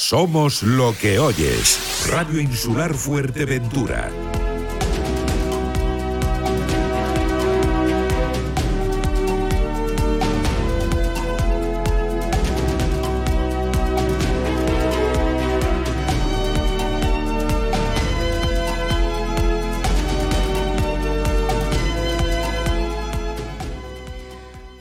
[0.00, 2.06] Somos lo que oyes.
[2.10, 4.10] Radio Insular Fuerteventura.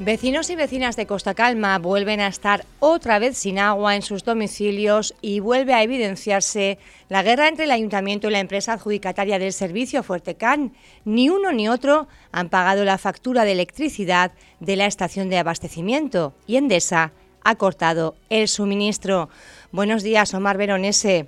[0.10, 4.24] Vecinos y vecinas de Costa Calma vuelven a estar otra vez sin agua en sus
[4.24, 6.80] domicilios y vuelve a evidenciarse
[7.10, 10.74] la guerra entre el ayuntamiento y la empresa adjudicataria del servicio Fuertecan.
[11.06, 16.34] Ni uno ni otro han pagado la factura de electricidad de la estación de abastecimiento
[16.48, 17.12] y Endesa
[17.43, 19.29] ha cortado el suministro.
[19.71, 21.28] Buenos días, Omar Veronese.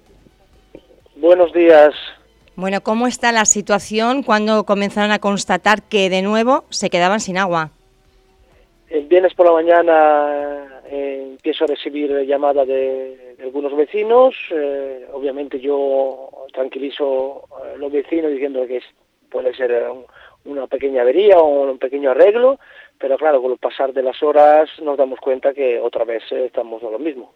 [1.18, 1.94] Buenos días.
[2.56, 7.38] Bueno, ¿cómo está la situación cuando comenzaron a constatar que de nuevo se quedaban sin
[7.38, 7.74] agua?
[8.92, 14.36] El viernes por la mañana eh, empiezo a recibir llamadas de, algunos vecinos.
[14.52, 18.82] Eh, obviamente yo tranquilizo a los vecinos diciendo que
[19.30, 19.82] puede ser
[20.44, 22.60] una pequeña avería o un pequeño arreglo,
[22.98, 26.84] pero claro, con el pasar de las horas nos damos cuenta que otra vez estamos
[26.84, 27.34] a lo mismo.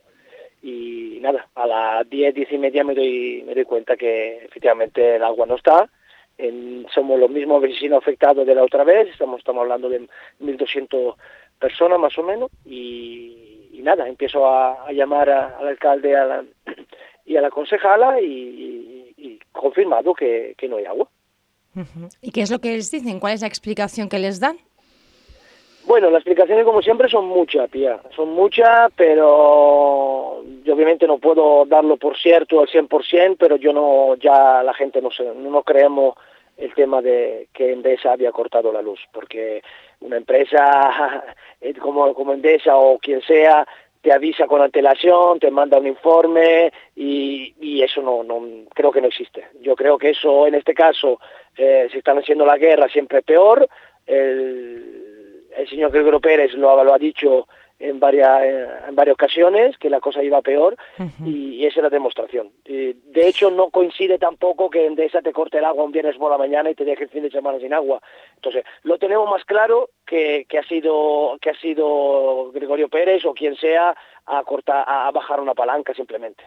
[0.61, 5.15] Y nada, a las 10, 10 y media me doy, me doy cuenta que efectivamente
[5.15, 5.89] el agua no está,
[6.93, 10.07] somos los mismos vecinos afectados de la otra vez, estamos, hablando de
[10.41, 11.15] 1.200
[11.59, 16.43] personas más o menos y, nada, empiezo a, llamar al alcalde a
[17.25, 21.07] y a la concejala y, confirmado que, no hay agua.
[22.21, 23.19] ¿Y qué es lo que les dicen?
[23.19, 24.57] ¿Cuál es la explicación que les dan?
[25.87, 31.65] Bueno, las explicaciones como siempre son muchas, Pía, son muchas, pero yo obviamente no puedo
[31.65, 36.15] darlo por cierto al 100%, pero yo no, ya la gente no, sé, no creemos
[36.57, 39.61] el tema de que Endesa había cortado la luz, porque
[39.99, 41.23] una empresa
[41.61, 43.67] eh, como, como Endesa o quien sea
[44.01, 48.39] te avisa con antelación, te manda un informe y, y eso no, no,
[48.73, 49.45] creo que no existe.
[49.61, 51.19] Yo creo que eso en este caso,
[51.57, 53.67] eh, si están haciendo la guerra siempre peor,
[54.05, 55.04] el,
[55.57, 57.47] el señor Gregorio Pérez lo, lo ha dicho
[57.79, 58.43] en varias,
[58.87, 60.77] en varias ocasiones que la cosa iba peor
[61.25, 62.51] y, esa es la demostración.
[62.63, 66.37] de hecho, no coincide tampoco que Endesa te corte el agua un viernes por la
[66.37, 68.01] mañana y te deje el fin de semana sin agua.
[68.35, 73.33] Entonces, lo tenemos más claro que, que, ha, sido, que ha sido Gregorio Pérez o
[73.33, 73.95] quien sea
[74.25, 76.43] a, cortar, a bajar una palanca simplemente.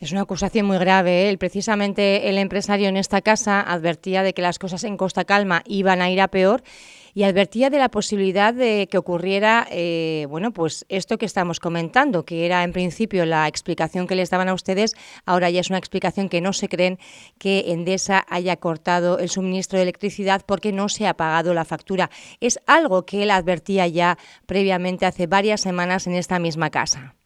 [0.00, 1.28] Es una acusación muy grave.
[1.28, 1.38] ¿eh?
[1.38, 6.00] Precisamente el empresario en esta casa advertía de que las cosas en Costa Calma iban
[6.00, 6.62] a ir a peor
[7.14, 12.24] y advertía de la posibilidad de que ocurriera, eh, bueno, pues esto que estamos comentando,
[12.24, 15.78] que era en principio la explicación que les daban a ustedes, ahora ya es una
[15.78, 16.98] explicación que no se creen
[17.38, 22.10] que Endesa haya cortado el suministro de electricidad porque no se ha pagado la factura.
[22.40, 27.17] Es algo que él advertía ya previamente hace varias semanas en esta misma casa.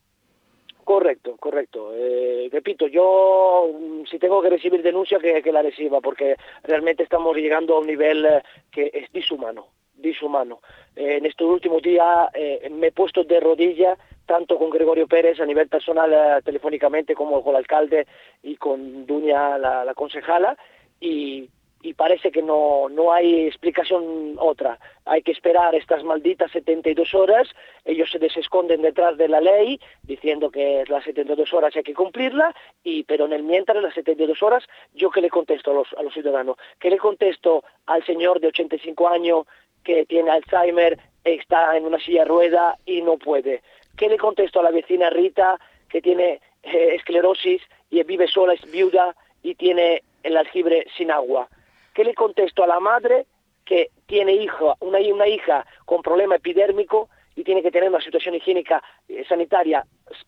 [0.85, 1.93] Correcto, correcto.
[1.95, 7.37] Eh, repito, yo mm, si tengo que recibir denuncia, que, la reciba, porque realmente estamos
[7.37, 10.61] llegando a un nivel eh, que es dishumano, dishumano.
[10.97, 12.29] Eh, en estos últimos días
[12.71, 17.51] me he puesto de rodilla tanto con Gregorio Pérez a nivel personal telefónicamente como con
[17.51, 18.07] el alcalde
[18.43, 20.57] y con Duña, la, la concejala,
[21.01, 21.49] y
[21.83, 24.79] y parece que no, no hay explicación otra.
[25.05, 27.49] Hay que esperar estas malditas 72 horas,
[27.85, 32.55] ellos se desesconden detrás de la ley diciendo que las 72 horas hay que cumplirla,
[32.85, 36.03] y, pero en el mientras, las 72 horas, ¿yo qué le contesto a los, a
[36.03, 36.57] los ciudadanos?
[36.79, 39.47] ¿Qué le contesto al señor de 85 años
[39.83, 43.63] que tiene Alzheimer, está en una silla rueda y no puede?
[43.97, 47.61] ¿Qué le contesto a la vecina Rita que tiene eh, esclerosis
[47.91, 51.49] y vive sola, es viuda y tiene el aljibre sin agua?
[51.95, 53.27] ¿Qué le contesto a la madre
[53.65, 58.35] que tiene hijo, una, una hija con problema epidérmico y tiene que tener una situación
[58.35, 59.87] higiénica eh, sanitaria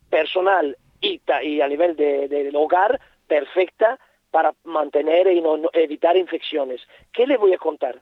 [0.09, 1.21] personal y,
[1.61, 3.99] a nivel del de, hogar perfecta
[4.31, 6.81] para mantener y no, evitar infecciones?
[7.11, 8.01] ¿Qué le voy a contar?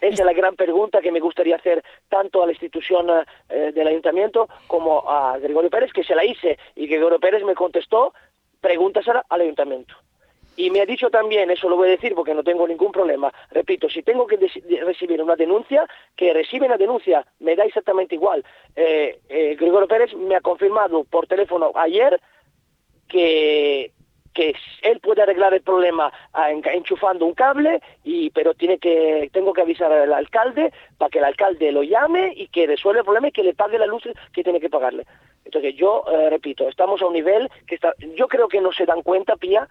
[0.00, 3.08] Esa es la gran pregunta que me gustaría hacer tanto a la institución
[3.48, 7.54] eh, del ayuntamiento como a Gregorio Pérez, que se la hice y Gregorio Pérez me
[7.54, 8.14] contestó,
[8.60, 9.96] pregúntasela al ayuntamiento.
[10.58, 13.32] Y me ha dicho también, eso lo voy a decir porque no tengo ningún problema,
[13.52, 14.36] repito, si tengo que
[14.84, 18.44] recibir una denuncia, que recibe la denuncia, me da exactamente igual.
[18.74, 22.20] Eh, eh, Gregorio Pérez me ha confirmado por teléfono ayer
[23.06, 23.92] que
[24.34, 29.52] que él puede arreglar el problema ah, enchufando un cable, y, pero tiene que, tengo
[29.52, 33.28] que avisar al alcalde para que el alcalde lo llame y que resuelva el problema
[33.28, 35.06] y que le pague la luz que tiene que pagarle.
[35.44, 38.86] Entonces yo, eh, repito, estamos a un nivel que está, yo creo que no se
[38.86, 39.68] dan cuenta, Pía,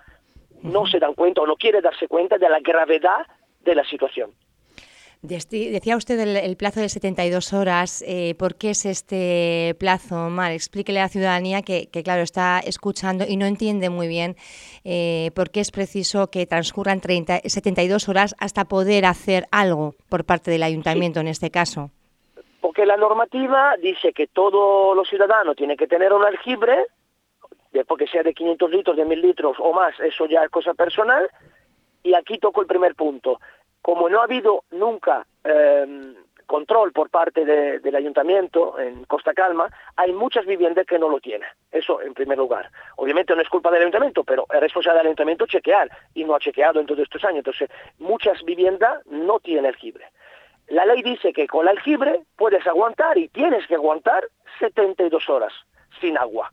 [0.61, 3.25] no se dan cuenta o no quiere darse cuenta de la gravedad
[3.61, 4.31] de la situación.
[5.21, 8.03] Decía usted el, plazo de 72 horas.
[8.07, 10.51] Eh, ¿Por qué es este plazo, Mar?
[10.51, 14.35] Explíquele a la ciudadanía que, claro, está escuchando y no entiende muy bien
[14.83, 20.23] eh, por qué es preciso que transcurran 30, 72 horas hasta poder hacer algo por
[20.23, 21.89] parte del ayuntamiento en este caso.
[22.61, 26.85] Porque la normativa dice que todos los ciudadanos tienen que tener un aljibre,
[27.77, 30.73] después que sea de 500 litros, de 1000 litros o más, eso ya es cosa
[30.73, 31.29] personal.
[32.03, 33.39] Y aquí toco el primer punto
[33.87, 36.13] como no ha habido nunca em,
[36.45, 41.47] control por parte del ayuntamiento en Costa Calma, hay muchas viviendas que no lo tienen.
[41.71, 42.69] Eso en primer lugar.
[42.97, 46.39] Obviamente no es culpa del ayuntamiento, pero es responsabilidad del ayuntamiento chequear y no ha
[46.39, 47.37] chequeado en todos estos años.
[47.37, 50.05] Entonces, muchas viviendas no tienen aljibre.
[50.67, 54.27] La ley dice que con el aljibre puedes aguantar y tienes que aguantar
[54.59, 55.53] 72 horas
[56.01, 56.51] sin agua.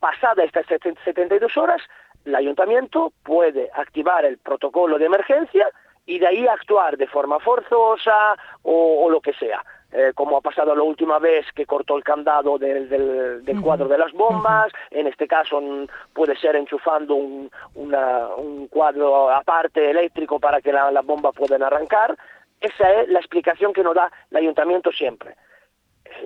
[0.00, 1.82] Pasada estas 72 horas,
[2.24, 5.68] el ayuntamiento puede activar el protocolo de emergencia
[6.06, 9.62] y de ahí actuar de forma forzosa o, lo que sea.
[9.92, 13.98] Eh, como ha pasado la última vez que cortó el candado del, del, cuadro de
[13.98, 15.60] las bombas, en este caso
[16.12, 22.16] puede ser enchufando un, un cuadro aparte eléctrico para que las la bombas puedan arrancar.
[22.60, 25.34] Esa es la explicación que nos da el ayuntamiento siempre.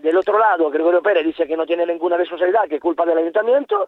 [0.03, 3.19] Del otro lado, Gregorio Pérez dice que no tiene ninguna responsabilidad, que es culpa del
[3.19, 3.87] ayuntamiento,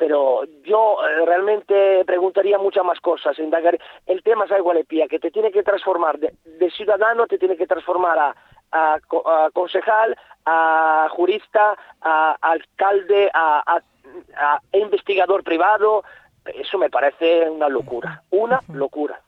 [0.00, 3.78] pero yo eh, realmente preguntaría muchas más cosas, indagar.
[4.06, 7.66] El tema es igual, Pía, que te tiene que transformar de, ciudadano, te tiene que
[7.66, 8.34] transformar
[8.72, 8.98] a,
[9.52, 10.16] concejal,
[10.46, 13.82] a jurista, a, alcalde, a,
[14.72, 16.02] investigador privado.
[16.46, 19.20] Eso me parece una locura, una locura.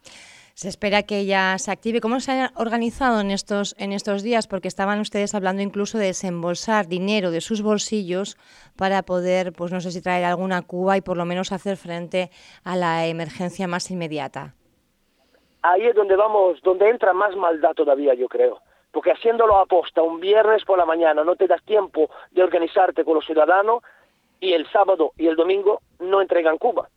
[0.63, 2.01] Se espera que ella se active.
[2.01, 4.47] ¿Cómo se ha organizado en estos, en estos días?
[4.47, 8.37] Porque estaban ustedes hablando incluso de desembolsar dinero de sus bolsillos
[8.79, 12.31] para poder, pues no sé si traer alguna cuba y por lo menos hacer frente
[12.63, 14.55] a la emergencia más inmediata.
[15.63, 18.61] Ahí es donde vamos, donde entra más maldad todavía, yo creo.
[18.93, 23.05] Porque haciéndolo a posta un viernes por la mañana no te das tiempo de organizarte
[23.05, 23.83] con los ciudadanos
[24.39, 26.89] y el sábado y el domingo no entregan Cuba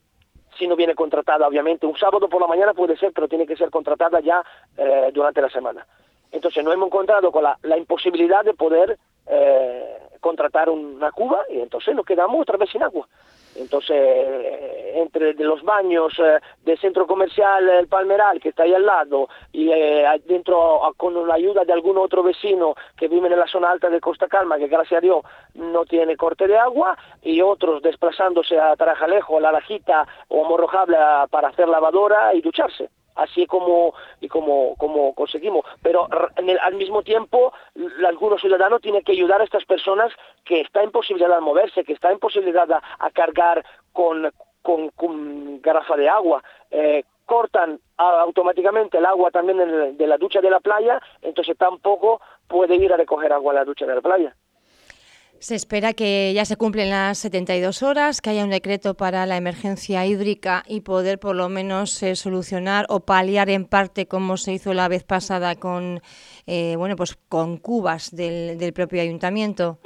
[0.58, 1.86] si no viene contratada, obviamente.
[1.86, 4.42] Un sábado por la mañana puede ser, pero tiene que ser contratada ya
[4.76, 5.86] eh, durante la semana.
[6.32, 11.94] Entonces nos hemos encontrado con la, imposibilidad de poder eh, contratar una cuba y entonces
[11.94, 13.06] nos quedamos otra vez sin agua.
[13.58, 18.84] Entonces, eh, entre los baños eh, del centro comercial El Palmeral, que está ahí al
[18.84, 23.46] lado, y eh, dentro con la ayuda de algún otro vecino que vive en la
[23.46, 25.24] zona alta de Costa Calma, que gracias a Dios
[25.54, 30.48] no tiene corte de agua, y otros desplazándose a Tarajalejo, a La Lajita o a
[30.48, 30.96] Morrojable
[31.30, 35.64] para hacer lavadora y ducharse así como y como, como conseguimos.
[35.82, 37.52] Pero al mismo tiempo,
[38.06, 40.12] algunos ciudadanos tienen que ayudar a estas personas
[40.44, 44.30] que están en posibilidad de moverse, que están en posibilidad a, cargar con,
[44.62, 46.42] con, garrafa de agua.
[46.70, 52.76] Eh, cortan automáticamente el agua también de la ducha de la playa, entonces tampoco puede
[52.76, 54.36] ir a recoger agua a la ducha de la playa.
[55.38, 59.36] Se espera que ya se cumplen las 72 horas, que haya un decreto para la
[59.36, 64.54] emergencia hídrica y poder por lo menos eh, solucionar o paliar en parte como se
[64.54, 66.00] hizo la vez pasada con
[66.46, 69.78] eh, bueno pues con cubas del propio ayuntamiento.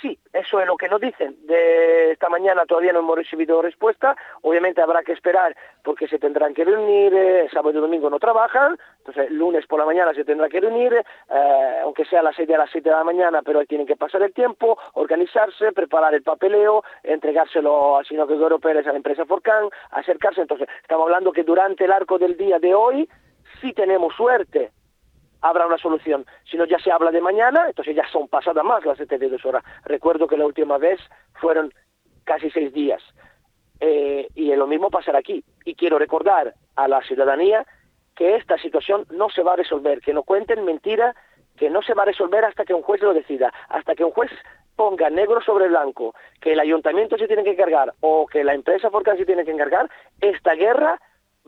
[0.00, 1.36] Sí, eso es lo que nos dicen.
[1.46, 4.16] De esta mañana todavía no hemos recibido respuesta.
[4.40, 5.54] Obviamente habrá que esperar
[5.84, 7.12] porque se tendrán que reunir.
[7.14, 8.78] Eh, sábado y domingo no trabajan.
[8.98, 12.48] Entonces, lunes por la mañana se tendrá que reunir, eh, aunque sea a las 6
[12.48, 16.22] de las 7 de la mañana, pero tienen que pasar el tiempo, organizarse, preparar el
[16.22, 20.40] papeleo, entregárselo al señor Gregorio Pérez a la empresa Forcan, acercarse.
[20.40, 23.08] Entonces, estamos hablando que durante el arco del día de hoy,
[23.60, 24.70] si tenemos suerte,
[25.40, 26.26] habrá una solución.
[26.50, 29.64] Si no, ya se habla de mañana, entonces ya son pasadas más las 72 horas.
[29.84, 31.00] Recuerdo que la última vez
[31.34, 31.72] fueron
[32.24, 33.02] casi seis días.
[33.80, 35.42] Eh, y lo mismo pasará aquí.
[35.64, 37.66] Y quiero recordar a la ciudadanía
[38.14, 41.14] que esta situación no se va a resolver, que no cuenten mentira,
[41.56, 44.10] que no se va a resolver hasta que un juez lo decida, hasta que un
[44.10, 44.30] juez
[44.76, 48.90] ponga negro sobre blanco que el ayuntamiento se tiene que encargar o que la empresa
[48.90, 50.98] Forcan se tiene que encargar, esta guerra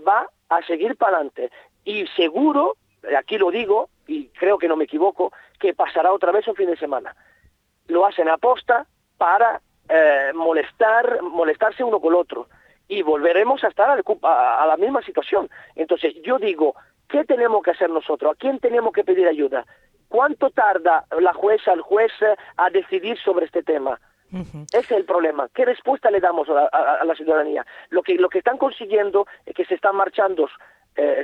[0.07, 1.51] va a seguir para adelante.
[1.85, 2.77] Y seguro
[3.19, 6.69] aquí lo digo, y creo que no me equivoco, que pasará otra vez un fin
[6.69, 7.15] de semana.
[7.89, 12.49] Lo hacen a posta para eh, molestar, molestarse uno con el otro.
[12.89, 15.49] Y volveremos a estar a, la misma situación.
[15.75, 16.75] Entonces, yo digo,
[17.09, 18.33] ¿qué tenemos que hacer nosotros?
[18.33, 19.65] ¿A quién tenemos que pedir ayuda?
[20.09, 22.13] ¿Cuánto tarda la jueza, el juez
[22.57, 23.99] a decidir sobre este tema?
[24.33, 25.49] Ese es el problema.
[25.55, 27.67] ¿Qué respuesta le damos a la, ciudadanía?
[27.91, 30.49] Lo que, lo que están consiguiendo es que se están marchando
[30.97, 31.23] eh,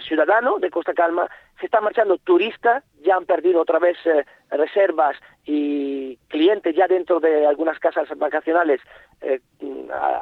[0.61, 1.29] de Costa Calma,
[1.61, 7.21] se están marchando turistas, ya han perdido otra vez eh, reservas y clientes ya dentro
[7.21, 8.81] de algunas casas vacacionales.
[9.21, 9.41] Eh,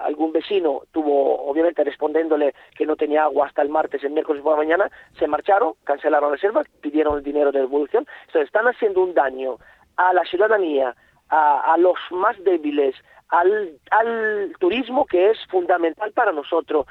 [0.05, 4.53] algún vecino tuvo, obviamente, respondiéndole que no tenía agua hasta el martes, el miércoles por
[4.53, 8.07] la mañana, se marcharon, cancelaron reservas, pidieron el dinero de devolución.
[8.27, 9.59] Entonces, están haciendo un daño
[9.97, 10.95] a la ciudadanía,
[11.29, 12.95] a, a los más débiles,
[13.29, 16.87] al, al turismo que es fundamental para nosotros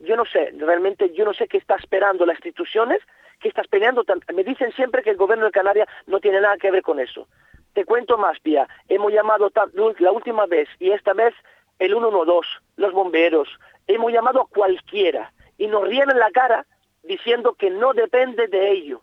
[0.00, 3.00] yo no sé, realmente yo no sé qué está esperando las instituciones,
[3.40, 4.04] qué está esperando.
[4.34, 7.28] Me dicen siempre que el gobierno de Canarias no tiene nada que ver con eso.
[7.72, 8.68] Te cuento más, Pia.
[8.88, 9.50] Hemos llamado
[9.98, 11.34] la última vez y esta vez
[11.78, 13.48] el 112, los bomberos.
[13.86, 16.66] Hemos llamado a cualquiera y nos ríen en la cara
[17.02, 19.02] diciendo que no depende de ello.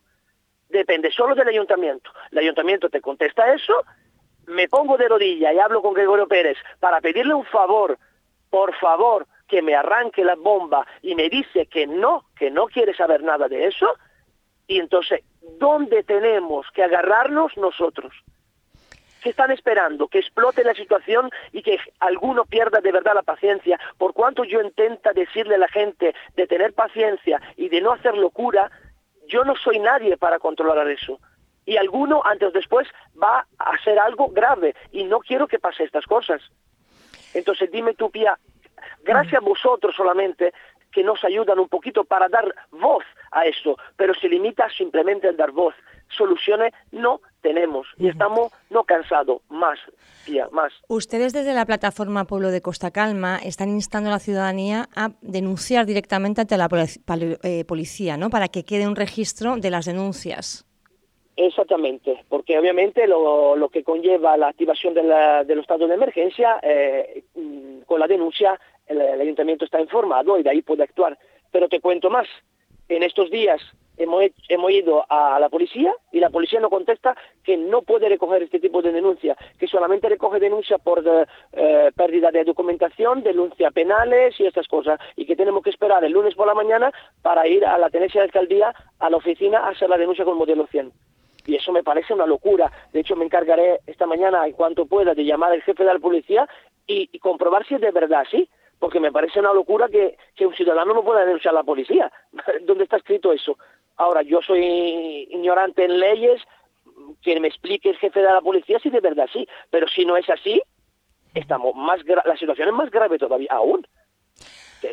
[0.70, 2.10] Depende solo del ayuntamiento.
[2.32, 3.74] El ayuntamiento te contesta eso,
[4.48, 7.98] me pongo de rodilla y hablo con Gregorio Pérez para pedirle un favor,
[8.50, 12.96] por favor, que me arranque la bomba y me dice que no, que no quiere
[12.96, 13.86] saber nada de eso,
[14.66, 15.22] y entonces,
[15.60, 18.16] ¿dónde tenemos que agarrarnos nosotros?
[19.22, 20.08] ¿Qué están esperando?
[20.08, 23.80] Que explote la situación y que alguno pierda de verdad la paciencia.
[24.00, 28.18] Por cuanto yo intenta decirle a la gente de tener paciencia y de no hacer
[28.18, 28.72] locura,
[29.28, 31.20] yo no soy nadie para controlar eso.
[31.64, 32.88] Y alguno antes o después
[33.22, 36.42] va a hacer algo grave y no quiero que pase estas cosas.
[37.36, 38.40] Entonces dime tú, Pía,
[39.04, 40.54] Gracias a vosotros solamente
[40.94, 45.34] que nos ayudan un poquito para dar voz a esto, pero se limita simplemente a
[45.34, 45.74] dar voz.
[46.16, 49.80] Soluciones no tenemos y estamos no cansados, más,
[50.26, 50.72] tía, más.
[50.88, 55.88] Ustedes desde la plataforma Pueblo de Costa Calma están instando a la ciudadanía a denunciar
[55.88, 56.70] directamente ante la
[57.42, 58.30] eh, policía, ¿no?
[58.30, 60.68] Para que quede un registro de las denuncias.
[61.36, 68.00] Exactamente, porque obviamente lo, que conlleva la activación del estado de emergencia, eh, mm, con
[68.00, 71.18] la denuncia el, ayuntamiento está informado y de ahí puede actuar.
[71.52, 72.28] Pero te cuento más,
[72.88, 73.60] en estos días
[73.98, 78.44] hemos, hemos ido a la policía y la policía nos contesta que no puede recoger
[78.44, 81.04] este tipo de denuncia, que solamente recoge denuncia por
[81.54, 86.12] eh, pérdida de documentación, denuncia penales y estas cosas, y que tenemos que esperar el
[86.12, 86.92] lunes por la mañana
[87.24, 90.38] para ir a la tenencia de alcaldía, a la oficina, a hacer la denuncia con
[90.38, 90.92] modelo 100
[91.46, 92.72] y eso me parece una locura.
[92.92, 96.00] De hecho, me encargaré esta mañana, en cuanto pueda, de llamar al jefe de la
[96.00, 96.48] policía
[96.88, 100.94] y, comprobar si es de verdad así, porque me parece una locura que, un ciudadano
[100.94, 102.12] no pueda denunciar a la policía.
[102.62, 103.58] ¿Dónde está escrito eso?
[103.98, 106.42] Ahora, yo soy ignorante en leyes,
[107.22, 110.18] que me explique el jefe de la policía si de verdad sí, pero si no
[110.18, 110.62] es así,
[111.34, 113.86] estamos más la situación es más grave todavía aún.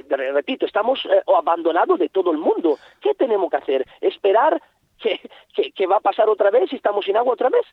[0.08, 2.78] Repito, estamos eh, abandonados de todo el mundo.
[3.00, 3.86] ¿Qué tenemos que hacer?
[4.00, 4.62] ¿Esperar
[5.00, 7.66] que, va a pasar otra vez y estamos sin agua otra vez,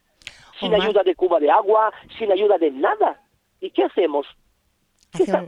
[0.60, 3.22] sin ayuda de Cuba de agua, sin ayuda de nada.
[3.60, 4.28] ¿Y qué hacemos?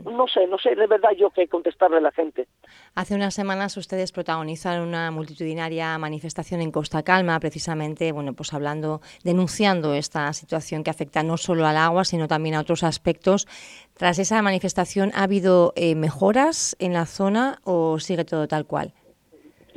[0.04, 2.48] No sé, no sé de verdad yo qué contestarle a la gente.
[2.94, 9.00] Hace unas semanas ustedes protagonizaron una multitudinaria manifestación en Costa Calma, precisamente, bueno, pues hablando,
[9.22, 13.46] denunciando esta situación que afecta no solo al agua, sino también a otros aspectos.
[13.94, 18.92] Tras esa manifestación, ¿ha habido eh, mejoras en la zona o sigue todo tal cual?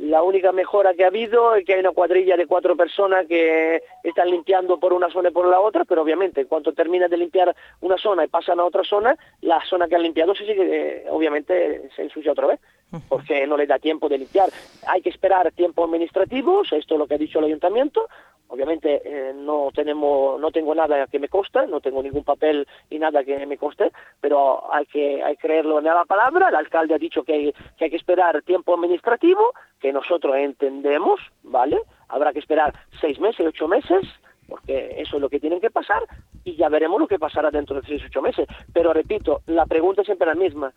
[0.04, 3.82] La única mejora que ha habido es que hay una cuadrilla de cuatro personas que
[4.02, 7.16] están limpiando por una zona y por la otra, pero obviamente en cuanto terminan de
[7.16, 11.06] limpiar una zona y pasan a otra zona, la zona que han limpiado se sigue,
[11.08, 12.60] obviamente se ensucia otra vez,
[13.08, 14.50] porque no les da tiempo de limpiar.
[14.86, 18.06] Hay que esperar tiempos administrativos, esto es lo que ha dicho el ayuntamiento,
[18.48, 22.98] Obviamente eh, no tenemos, no tengo nada que me coste, no tengo ningún papel y
[22.98, 26.48] nada que me coste, pero hay que, hay que creerlo en la palabra.
[26.48, 31.80] El alcalde ha dicho que hay, que esperar tiempo administrativo, que nosotros entendemos, ¿vale?
[32.08, 34.06] Habrá que esperar seis meses, ocho meses,
[34.46, 36.02] porque eso es lo que tienen que pasar
[36.44, 38.46] y ya veremos lo que pasará dentro de seis, ocho meses.
[38.72, 40.72] Pero repito, la pregunta es siempre la misma.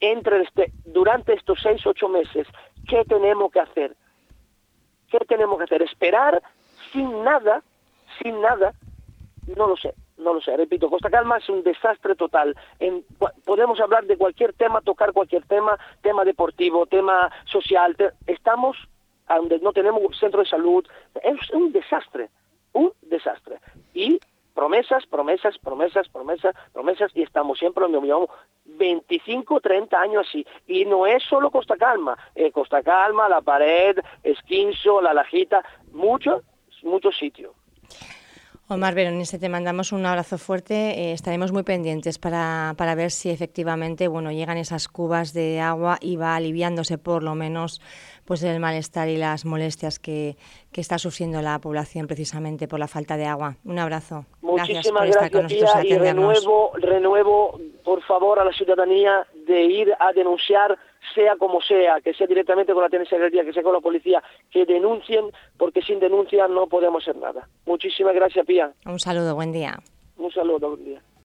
[0.00, 2.46] Entre este, durante estos seis, ocho meses,
[2.88, 3.94] ¿qué tenemos que hacer?
[5.10, 5.82] ¿Qué tenemos que hacer?
[5.82, 6.42] ¿Esperar
[6.92, 7.62] sin nada?
[8.22, 8.72] ¿Sin nada?
[9.56, 10.56] No lo sé, no lo sé.
[10.56, 12.56] Repito, Costa Calma es un desastre total.
[13.44, 17.96] podemos hablar de cualquier tema, tocar cualquier tema, tema deportivo, tema social.
[18.26, 18.76] estamos
[19.28, 20.86] donde no tenemos centro de salud.
[21.22, 22.30] Es un desastre,
[22.72, 23.58] un desastre.
[23.94, 24.20] Y
[24.60, 28.28] promesas, promesas, promesas, promesas, promesas, y estamos siempre donde llevamos
[28.66, 30.46] 25, 30 años así.
[30.66, 36.42] Y no es solo Costa Calma, eh, Costa Calma, La Pared, Esquinzo, La Lajita, muchos,
[36.82, 37.52] muchos sitios.
[38.72, 40.74] Omar Veronese, te mandamos un abrazo fuerte.
[40.74, 45.98] Eh, estaremos muy pendientes para, para, ver si efectivamente bueno, llegan esas cubas de agua
[46.00, 47.80] y va aliviándose por lo menos
[48.24, 50.36] pues el malestar y las molestias que,
[50.70, 53.56] que está sufriendo la población precisamente por la falta de agua.
[53.64, 54.24] Un abrazo.
[54.40, 59.64] Muchísimas gracias por estar con nosotros y renuevo, renuevo, por favor, a la ciudadanía de
[59.64, 60.78] ir a denunciar
[61.14, 64.64] sea como sea, que sea directamente con la Secretaría, que sea con la policía, que
[64.64, 65.26] denuncien,
[65.56, 67.48] porque sin denuncia no podemos hacer nada.
[67.66, 68.72] Muchísimas gracias, Pía.
[68.86, 69.78] Un saludo, buen día.
[70.16, 71.02] Un saludo, buen día.